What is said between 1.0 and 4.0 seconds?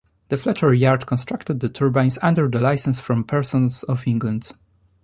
constructed the turbines under license from Parsons